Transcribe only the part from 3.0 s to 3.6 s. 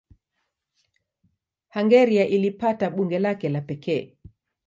lake